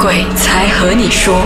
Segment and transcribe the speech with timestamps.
[0.00, 1.44] 鬼才和你说。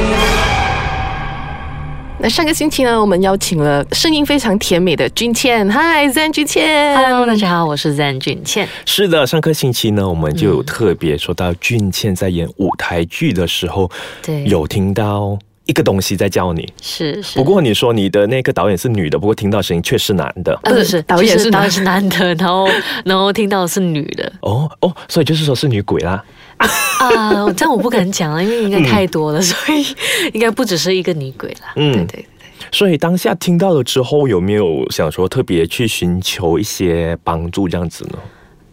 [2.19, 8.69] 那上个星期呢，我们邀请了声音非常甜美的君倩，嗨，Zen 君倩 Hello，大家好，我是 Zen 君倩。
[8.85, 13.91] 是的，上个星期呢，我们就有特别说到俊倩在演舞台剧的时候，
[14.23, 16.71] 对有听到一个东西在叫你。
[16.83, 20.57] 是是，不过你说你的那个导演是女的，不过听到声音却是男的。
[20.65, 22.69] 呃不是导演是导演是男的，然后
[23.05, 26.23] 然后听到是女的哦哦，所以就是说是女鬼啦。
[26.63, 29.85] 啊，这样我不敢讲了，因为应该太多了，所以
[30.33, 31.73] 应该不只是一个女鬼啦。
[31.77, 32.27] 嗯对对。
[32.71, 38.19] 所以当下听到了之后，有没有想说特别去寻求一些帮助这样子呢？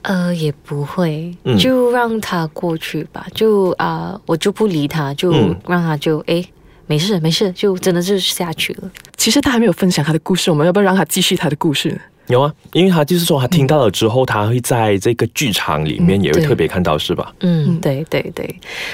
[0.04, 3.26] 呃，也不会，嗯就让他过去吧。
[3.34, 6.42] 就啊、我就不理他，就嗯让他就哎，
[6.88, 8.90] 没事没事，就真的就下去了。
[9.18, 12.00] 其实他还没有分享他的故事，我们要不要让他继续他的故事？
[12.30, 17.34] 有啊，因为他就是说他听到了之后，他会在这个剧场里面也会特别看到，是吧？
[17.40, 18.48] 嗯，对对对，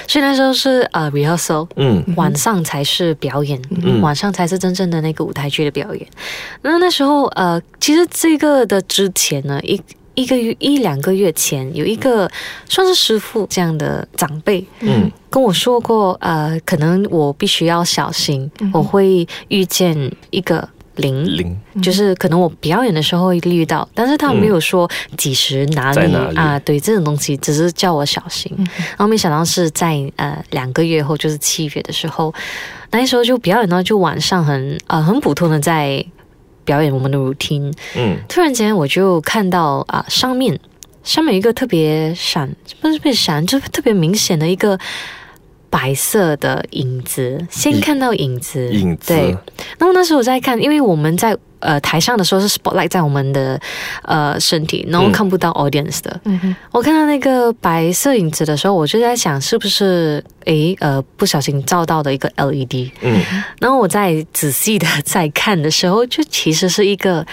[0.08, 2.02] 所以那时候是呃 rehearsal，嗯。
[2.16, 4.00] 晚上才是表演，嗯。
[4.00, 6.06] 晚上才是真正的那个舞台剧的表演。
[6.62, 9.78] 那那时候呃，其实这个的之前呢，一
[10.14, 12.30] 一个月一两个月前，有一个
[12.66, 14.64] 算是师傅这样的长辈。
[14.80, 15.10] 嗯。
[15.28, 21.56] 跟我说过，呃，可能我必须要小心，我会遇见一个灵，零。
[21.82, 26.36] 就是可能我表演的时候会遇到，但是他没有说几时哪里在哪里。
[26.36, 28.52] 啊，对这种东西，只是叫我小心。
[28.76, 32.34] 然后没想到是在呃两个月后，就是七月的时候，
[32.90, 36.04] 那时候就表演到就晚上很呃很普通的在
[36.64, 38.16] 表演我们的 routine，嗯。
[38.28, 40.58] 突然间我就看到啊、上面
[41.04, 42.48] 上面有一个特别闪，
[42.80, 44.78] 不是特别闪，就是特别明显的一个。
[45.76, 49.36] 白色的影子，先看到影子，影子对，
[49.78, 53.60] 那么那时候我在看，因为我们在呃台上的时候是 spotlight 在我们的
[54.04, 56.18] 呃身体，然后嗯看不到 audience 的。
[56.24, 62.90] 嗯哼，我看到那个白色影子的时候，我就在想是不是诶呃不小心照到的一个 LED。
[63.02, 63.20] 嗯
[63.60, 67.26] 然后我在仔细的在看的时候，就其实是一个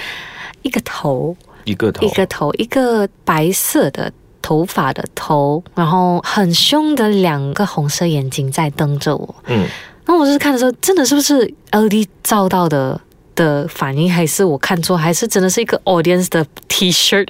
[0.63, 1.33] 一个头，
[1.63, 4.11] 一个头一个头，一个白色的。
[4.43, 9.35] 头发的头，然后很凶的两个红色眼睛在瞪着我。
[9.47, 9.65] 嗯
[10.05, 12.99] 那我就是看的时候，真的是不是 LED 照到的
[13.35, 17.25] 的反应，还是我看错，还是真的是一个 audience 的 T-shirt，，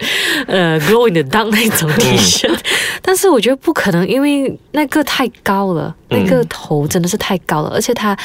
[0.48, 2.52] 呃，glow in the dark 那种 T 恤？
[3.04, 8.18] 但是我觉得不可能，因为那个太高了，嗯那个头真的是太高了，而且他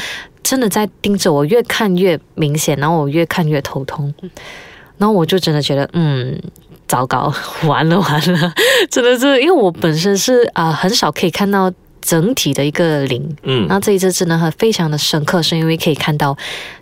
[0.42, 4.12] 真的在盯着我，越看越明显，然后我越看越头痛，
[4.96, 6.40] 然后我就真的觉得，嗯。
[6.88, 7.32] 糟糕，
[7.66, 8.52] 完 了完了，
[8.90, 13.66] 真的是因为我本身是啊、呃很少可以看到整体的一个灵，嗯。
[13.66, 16.36] 然后这一次真的很非常的深刻，是因为可以看到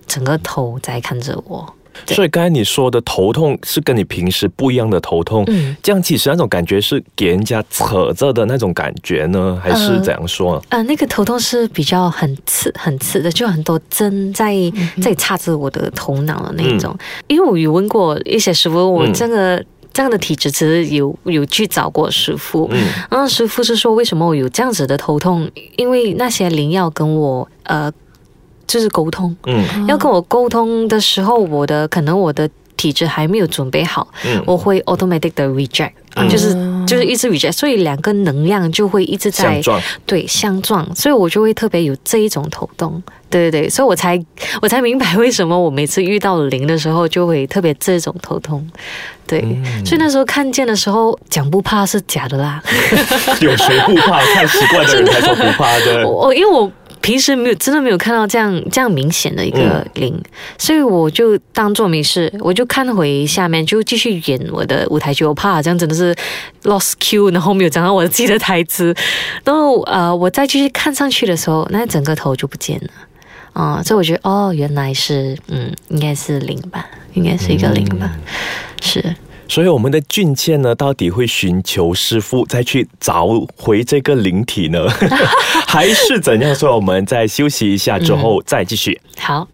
[0.06, 1.75] 整个头在看着我。
[2.05, 5.75] 所以刚才你说的头痛是跟你平时不一样的头痛，嗯。
[5.83, 10.62] 这样其实那种感觉是给人家扯着的那种感觉呢，还是呃怎样说？
[10.69, 14.55] 呃，那个头痛是比较很刺、很刺的，就很多针在、
[15.03, 16.95] 在插着我的头脑的那一种。
[17.28, 19.65] 因为我有问过一些师傅，我嗯这个、
[19.97, 22.87] 这样的体质，其实有有去找过师傅，嗯。
[23.11, 27.91] 然后师傅是说为什么我有这样子的头痛，因为那些灵药跟我呃
[28.67, 29.87] 就是沟通，嗯。
[29.87, 36.54] 要跟我沟通的时候，我的可能我的体质还没有准备好，嗯我会 automatic 的 reject，、嗯就是
[36.87, 43.03] 就是一直 reject，所以两个能量就会一直在相撞，对相撞，所以我就会特别有这一种头痛。
[43.28, 44.19] 对对对，所以我才
[44.62, 48.65] 我才明白为什么我每次遇到零的时候就会特别这种头痛。
[49.26, 52.62] 对，嗯所以那时候看见的时候讲不怕是假的啦。
[53.42, 54.20] 有谁不怕？
[54.32, 56.06] 看习惯的人才说不怕的。
[56.06, 56.70] 我我因为我
[57.06, 60.21] 平时没有真的没有看到这样这样明显的一个嗯，
[60.59, 65.25] 所以我就当做没事，我就看回下面就继续演我的舞台剧。
[65.25, 66.12] 我怕这样真的是
[66.65, 68.93] lost cue，然后没有讲到我自己的台词，
[69.45, 72.91] 然后呃我再继续看上去的时候，那整个头就不见了。
[73.53, 76.84] 啊、所以我觉得哦，原来是嗯，应该是零吧，
[77.15, 78.11] 应该是一个零吧，
[78.83, 79.15] 是。
[79.48, 84.89] 所以我们的俊倩呢，到底会寻求师傅再去找回这个灵体呢，
[85.66, 86.54] 还是怎样？
[86.54, 89.01] 所以我们再休息一下之后再继续。
[89.19, 89.47] 好，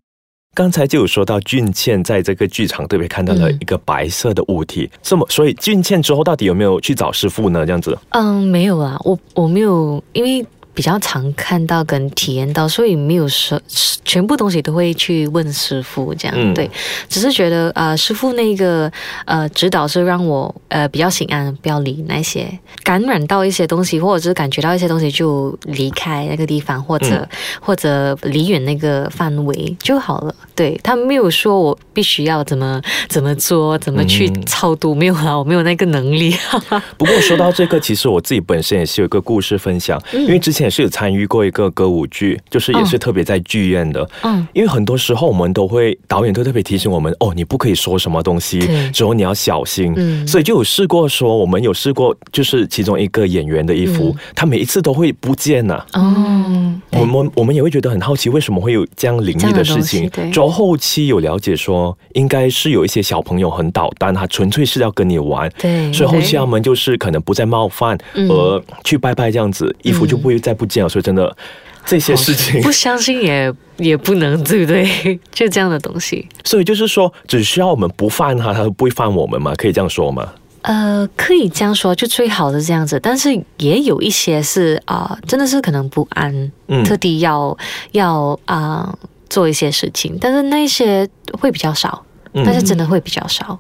[0.55, 7.65] 刚才就有说到俊倩在这个剧场特别看到了一个白色的物体，这么所以俊倩之后到底有没有去找师傅呢？
[7.65, 13.61] 这样子，嗯，没有啊，我我没有，因为比较常看到跟体验到，所以没有说
[14.05, 16.35] 全部东西都会去问师傅这样。
[16.37, 16.71] 嗯对，
[17.09, 18.91] 只是觉得呃，师傅那个
[19.25, 22.47] 呃指导是让我呃比较心安，不要理那些
[22.83, 27.29] 感染到一些东西，或者是感觉到一些东西就离开那个地方，或者、嗯
[27.61, 30.35] 或者离远那个范围就好了。
[30.55, 36.35] 对他没有说我必须要怎么怎么做，怎么去嗯超度，没有啊，我没有那个能力。
[36.99, 44.09] 不过说到这个，其实我自己本身也是有一个故事分享，因为之前前也是有参与过一个歌舞剧，就是也是特别在剧院的。
[44.23, 49.93] 嗯，因为很多时候我们都会导演都特别提醒我们，哦，你不可以说什么东西对，之后你要小心。
[49.97, 50.27] 嗯。
[50.27, 60.09] 所以就有试过说，我们有试过，就是其中一个演员的衣服，他每一次都会不见呐、哦，我们我们也会觉得很好奇，为什么会有这样灵异的事情？
[60.31, 65.51] 之后后期有了解说，应该是有一些小朋友很捣蛋，他纯粹是要跟你玩。
[65.59, 68.29] 对，所以后期他们就是可能不再冒犯，嗯。
[68.29, 70.89] 而去拜拜这样子，衣服就不会再不见了。
[70.89, 71.35] 所以真的
[71.85, 74.87] 这些事情，不相信也也不能，对不对？
[75.33, 76.29] 就这样的东西。
[76.45, 79.55] 所以就是说，只需要我们不犯他，他不会犯我们嘛？
[79.57, 80.33] 可以这样说吗？
[80.63, 87.59] 呃，可以这样说，就最好的这样子，但是也有一些是啊、真的是可能不安，嗯特地要
[87.91, 88.97] 要啊、
[89.29, 92.05] 做一些事情，但是那些会比较少，
[92.35, 93.59] 嗯但是真的会比较少。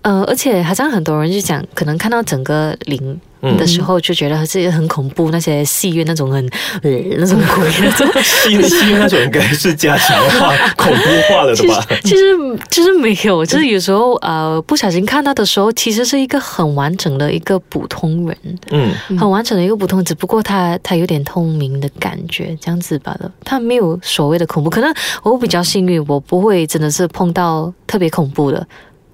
[0.00, 3.20] 呃，而且好像很多人就讲，可能看到整个灵嗯
[3.56, 6.44] 的时候，就觉得是很恐怖，那些戏院那种很
[6.82, 8.22] 呃那种鬼那种。
[8.22, 11.86] 戏 戏院那种应该是加强化、恐怖化了的其实吧？
[12.02, 12.22] 其实
[12.68, 18.36] 就是没有，就是有时候呃不小心看到的时候，其实是一个很完整的一个普通人，
[18.70, 23.30] 嗯，很完整的一个普通人，只不过他他有点透明的感觉，这样子罢了。
[23.44, 24.92] 他没有所谓的恐怖，可能
[25.22, 28.66] 我比较幸运，我不会真的是碰到特别恐怖的。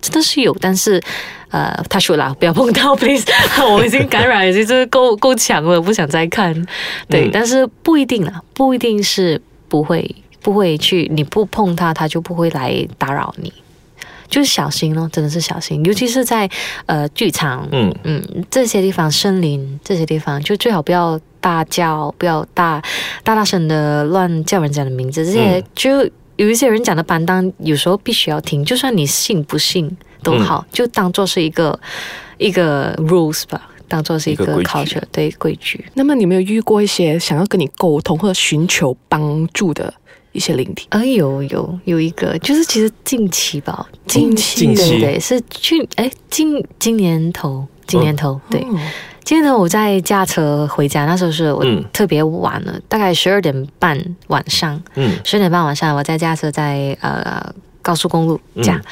[0.02, 1.00] 真的是有，但是，
[1.50, 3.24] 呃，他说啦，不要碰到，please，
[3.72, 6.52] 我已经感染，已经是够够强了，不想再看。
[7.08, 13.52] 对，嗯但是不一定啦，不一定是不会不会去，你不碰它，它就不会来打扰你。
[14.28, 16.48] 就是小心咯，真的是小心，尤其是在
[16.86, 22.82] 呃剧场，嗯嗯这些地方，森林这些地方，就最好不要大叫，不要大
[23.22, 26.10] 大大声的乱叫人家的名字，这些、嗯就
[26.42, 29.88] 有一些人讲的班当，有时候必须要听，就算你信不信
[30.24, 31.78] 都好，就当做是一个
[32.36, 35.84] 一个 rules 吧，当做是一个 culture 对规矩。
[35.94, 39.94] 那么你有没有遇过一些想要跟你沟通或者寻求帮助的
[40.32, 40.88] 一些灵体？
[40.90, 44.74] 哎，有有有一个，就是其实近期吧，近期。
[44.74, 48.80] 对对，是去哎今今年头，今年头、对，哦
[49.24, 53.98] 今天呢我在驾车回家，那时候是我嗯特别晚了，大概十二点半
[54.28, 58.74] 晚上，嗯十点半晚上我在驾车在呃高速公路驾。
[58.74, 58.82] 嗯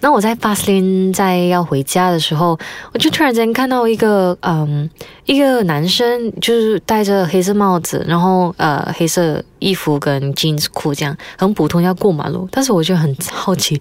[0.00, 2.58] 那我在巴斯林在要回家的时候，
[2.92, 4.90] 我就突然间看到一个嗯
[5.24, 13.80] 一个男生，就是戴着黑色帽子，然后呃黑色衣服跟 jeans 裤这样，很普通要过马路，但是我就很好奇。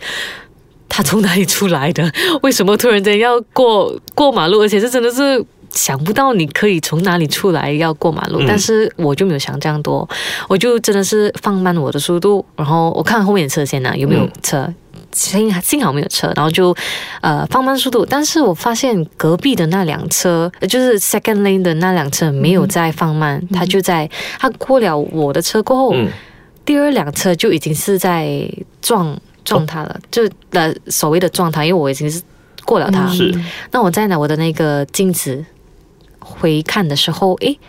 [0.88, 2.10] 他从哪里出来的？
[2.42, 4.62] 为什么突然间要过过马路？
[4.62, 5.44] 而且这真的是
[5.74, 8.46] 想不到你可以从哪里出来要过马路，嗯。
[8.48, 10.08] 但是我就没有想这样多，
[10.48, 14.32] 我就真的是放慢我的速度，然后我看后面的车先呢有没有嗯。
[14.42, 14.74] 车。
[15.16, 16.76] 幸幸好没有车，然后就
[17.22, 24.10] 呃放慢速度，但是我发现隔壁的那辆车，呃就是 second lane 的那辆车没有在放慢，他就在
[24.40, 26.10] 他过了我的车过后，嗯。
[26.66, 28.50] 第二辆车就已经是在
[28.82, 29.16] 撞
[29.46, 32.20] 撞他了，就的所谓的撞他，因为我已经是
[32.66, 33.08] 过了他。
[33.10, 33.32] 是。
[33.70, 35.46] 那我在拿我的那个镜子
[36.24, 37.60] 回看的时候，诶，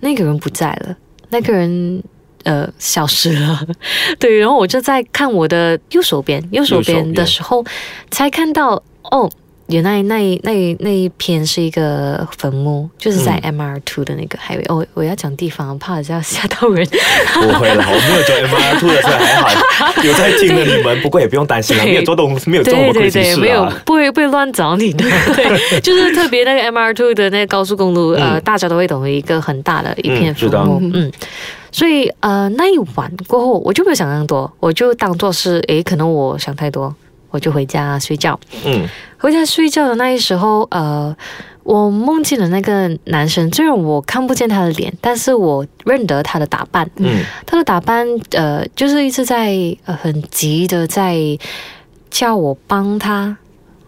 [0.00, 0.96] 那个人不在了，
[1.30, 2.02] 那个人
[2.44, 3.66] 呃消失了。
[4.18, 7.64] 对，然后我就在看我的右手边，右手边的时候
[8.10, 9.30] 才看到哦。
[9.68, 14.64] 原来那一那一那一片是一个坟墓，就是在 MR Two 的那个海位。
[14.68, 16.86] 哦，我要讲地方，怕这样吓到人。
[16.86, 20.02] 不会了，我没有做 M R Two 的，所以还好。
[20.02, 23.82] 有在听的你们，不过也不用担心了，没有做东，没有做我们亏心对对对，没有事啊。
[23.86, 25.04] 不会不会乱找你的，
[25.34, 31.10] 对，就是特别那个 MR Two 的那个高速公路，呃，嗯大家都会懂的一个很大的一片坟墓，嗯。
[31.72, 36.94] 所以呃，那一晚过后，我就没有想那么多，我就当做是诶，可能我想太多，
[37.34, 38.38] 我就回家睡觉。
[38.64, 38.88] 嗯。
[39.18, 41.14] 回家睡觉的那一时候，呃，
[41.64, 46.88] 我梦见了那个男生，虽然我看不见他的脸，但是我认得他的打扮。
[46.96, 47.24] 嗯。
[47.44, 51.16] 他的打扮，呃，就是一直在呃很急的在
[52.08, 53.36] 叫我帮他。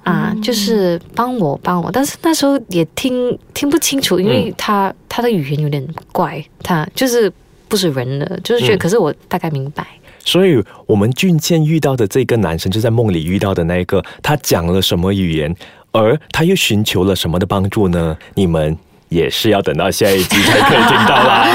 [0.02, 7.28] 啊，就是帮我帮我，但是那时候也听听不清楚，因为他、他的语言有点怪，他就是
[7.66, 8.78] 不是人的，就是觉得，嗯。
[8.78, 9.84] 可是我大概明白。
[10.26, 15.56] 所以我们俊健遇到的这个男生，就在梦里遇到的那一个，他讲了什么语言，
[15.92, 18.18] 而他又寻求了什么的帮助呢？
[18.34, 18.76] 你们
[19.08, 21.46] 也是要等到下一集才可以听到啦。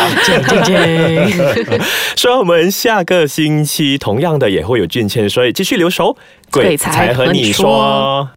[2.15, 6.15] 所以我们下个星期同样的也会有俊倩，所以继续留守，
[6.49, 8.31] 鬼才和你说